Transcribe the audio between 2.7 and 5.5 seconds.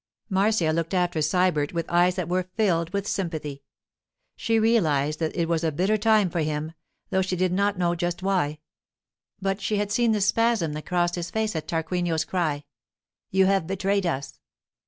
with sympathy. She realized that it